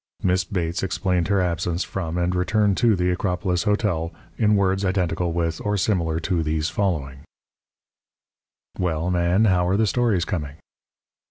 Miss 0.23 0.43
Bates 0.43 0.81
explained 0.81 1.27
her 1.27 1.39
absence 1.41 1.83
from 1.83 2.17
and 2.17 2.33
return 2.33 2.73
to 2.73 2.95
the 2.95 3.11
Acropolis 3.11 3.65
Hotel 3.65 4.11
in 4.35 4.55
words 4.55 4.83
identical 4.83 5.31
with 5.31 5.61
or 5.63 5.77
similar 5.77 6.19
to 6.21 6.41
these 6.41 6.69
following: 6.69 7.19
"Well, 8.79 9.11
Man, 9.11 9.45
how 9.45 9.67
are 9.67 9.77
the 9.77 9.85
stories 9.85 10.25
coming?" 10.25 10.55